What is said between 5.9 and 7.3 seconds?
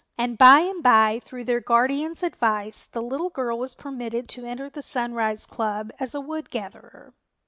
as a Wood Gatherer.